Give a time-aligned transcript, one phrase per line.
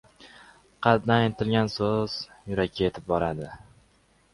[0.87, 2.19] •Qalbdan aytilgan so‘z
[2.55, 3.57] yurakka yetib boradi.